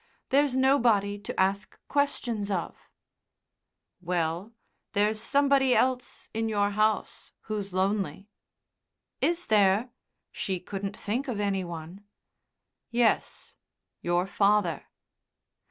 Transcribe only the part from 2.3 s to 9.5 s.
of." "Well, there's somebody else in your house who's lonely." "Is